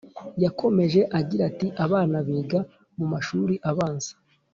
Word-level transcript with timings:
Yakomeje 0.43 0.99
agira 1.19 1.43
ati 1.51 1.67
”Abana 1.85 2.17
biga 2.27 2.59
mu 2.97 3.05
mashuri 3.13 3.53
abanza 3.69 4.11